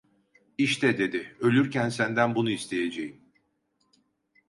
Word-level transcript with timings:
"İşte" 0.57 0.97
dedi, 0.97 1.35
"ölürken 1.39 1.89
senden 1.89 2.35
bunu 2.35 2.51
isteyeceğim." 2.51 3.21